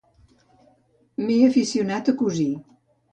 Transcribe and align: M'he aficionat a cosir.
M'he 1.23 1.35
aficionat 1.47 2.09
a 2.09 2.17
cosir. 2.23 2.49